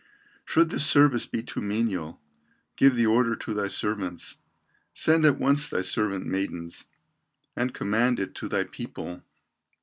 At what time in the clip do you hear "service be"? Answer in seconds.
0.83-1.43